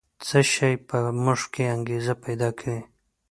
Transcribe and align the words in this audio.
څه 0.27 0.39
شی 0.51 0.73
په 0.87 0.97
موږ 1.23 1.39
کې 1.53 1.63
انګېزه 1.75 2.13
پیدا 2.23 2.49
کوي؟ 2.59 2.79